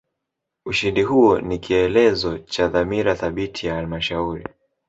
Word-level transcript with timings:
ushindi 0.65 1.01
huo 1.01 1.39
ni 1.41 1.59
kieelezo 1.59 2.37
cha 2.39 2.67
dhamira 2.67 3.15
thabiti 3.15 3.67
ya 3.67 3.75
halmashauri 3.75 4.43